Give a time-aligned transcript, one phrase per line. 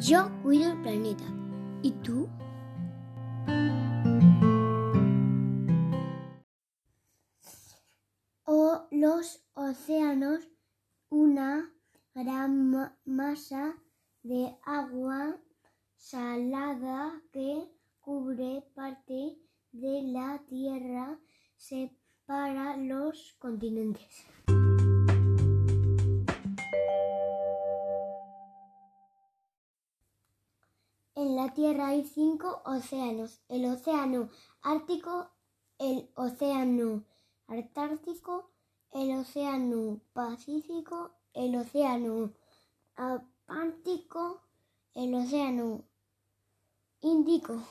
[0.00, 1.24] Yo cuido el planeta.
[1.82, 2.28] ¿Y tú?
[8.44, 10.48] O los océanos,
[11.08, 11.72] una
[12.14, 13.74] gran masa
[14.22, 15.36] de agua
[15.96, 17.68] salada que
[17.98, 19.36] cubre parte
[19.72, 21.18] de la Tierra,
[21.56, 24.26] separa los continentes.
[31.54, 33.40] Tierra hay cinco océanos.
[33.48, 34.30] El océano
[34.62, 35.30] Ártico,
[35.78, 37.04] el océano
[37.46, 38.50] Antártico,
[38.92, 42.32] el océano Pacífico, el océano
[42.96, 44.42] Atlántico,
[44.94, 45.84] el océano
[47.00, 47.62] Índico.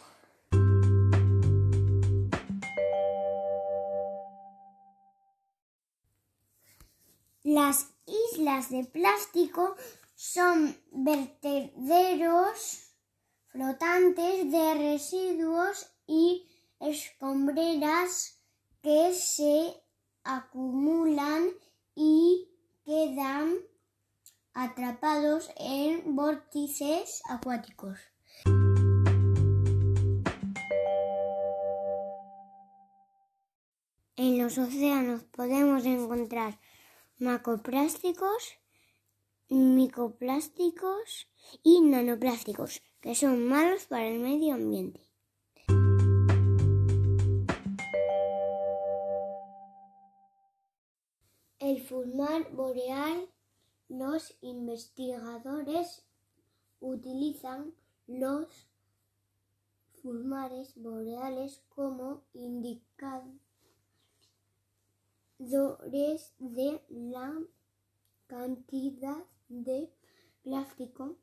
[7.44, 9.76] Las islas de plástico
[10.16, 12.87] son vertederos
[13.58, 16.48] flotantes de residuos y
[16.80, 18.40] escombreras
[18.84, 19.74] que se
[20.24, 21.50] acumulan
[21.96, 22.52] y
[22.86, 23.56] quedan
[24.54, 27.98] atrapados en vórtices acuáticos.
[34.18, 36.60] En los océanos podemos encontrar
[37.18, 38.60] macroplásticos,
[39.50, 41.28] microplásticos
[41.64, 45.08] y nanoplásticos, que son malos para el medio ambiente.
[51.60, 53.30] El fulmar boreal,
[53.90, 56.06] los investigadores
[56.80, 57.74] utilizan
[58.06, 58.68] los
[60.02, 63.42] fulmares boreales como indicadores
[66.40, 67.34] de la
[68.28, 69.92] cantidad de
[70.44, 71.18] plástico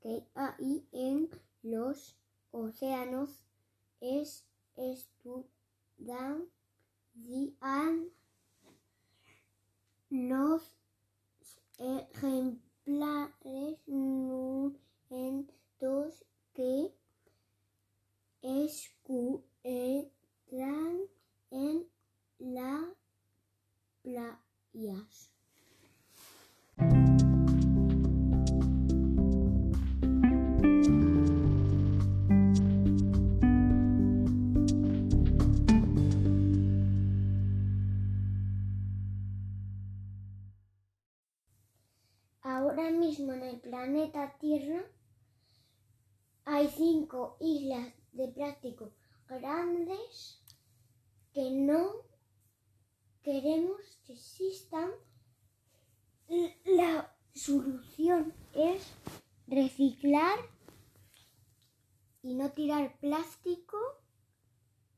[0.00, 1.28] que hay en
[1.62, 2.16] los
[2.50, 3.44] océanos
[4.00, 4.44] es
[4.76, 6.48] estudian
[10.10, 10.76] los
[11.78, 14.80] ejemplares numerosos
[16.54, 16.92] que
[18.42, 19.42] escuchan
[21.50, 21.88] en
[22.38, 22.94] las
[24.02, 25.30] playas.
[42.72, 44.82] Ahora mismo en el planeta Tierra
[46.46, 48.94] hay cinco islas de plástico
[49.28, 50.42] grandes
[51.34, 51.90] que no
[53.22, 54.90] queremos que existan.
[56.64, 58.86] La solución es
[59.46, 60.38] reciclar
[62.22, 63.76] y no tirar plástico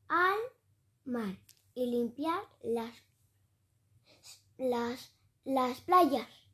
[0.07, 0.39] al
[1.03, 1.37] mar
[1.73, 2.95] y limpiar las,
[4.57, 5.11] las,
[5.43, 6.44] las playas.